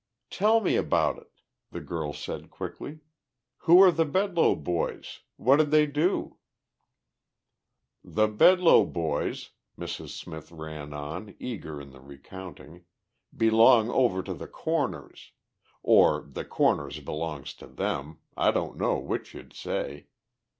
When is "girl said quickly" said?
1.79-3.01